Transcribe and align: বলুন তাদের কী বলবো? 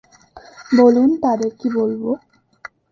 বলুন 0.71 1.09
তাদের 1.23 1.51
কী 1.59 1.67
বলবো? 1.77 2.09